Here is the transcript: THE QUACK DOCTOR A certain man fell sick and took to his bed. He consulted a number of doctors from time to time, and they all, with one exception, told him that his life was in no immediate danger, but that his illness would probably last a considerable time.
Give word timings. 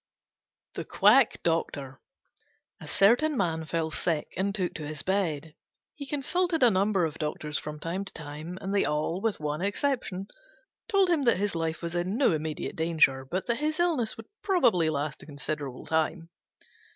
THE 0.73 0.83
QUACK 0.83 1.43
DOCTOR 1.43 2.01
A 2.79 2.87
certain 2.87 3.37
man 3.37 3.65
fell 3.65 3.91
sick 3.91 4.33
and 4.35 4.55
took 4.55 4.73
to 4.73 4.87
his 4.87 5.03
bed. 5.03 5.53
He 5.93 6.07
consulted 6.07 6.63
a 6.63 6.71
number 6.71 7.05
of 7.05 7.19
doctors 7.19 7.59
from 7.59 7.79
time 7.79 8.05
to 8.05 8.13
time, 8.13 8.57
and 8.61 8.73
they 8.73 8.83
all, 8.83 9.21
with 9.21 9.39
one 9.39 9.61
exception, 9.61 10.27
told 10.87 11.11
him 11.11 11.21
that 11.25 11.37
his 11.37 11.53
life 11.53 11.83
was 11.83 11.93
in 11.93 12.17
no 12.17 12.31
immediate 12.31 12.75
danger, 12.75 13.23
but 13.25 13.45
that 13.45 13.57
his 13.59 13.79
illness 13.79 14.17
would 14.17 14.25
probably 14.41 14.89
last 14.89 15.21
a 15.21 15.27
considerable 15.27 15.85
time. 15.85 16.31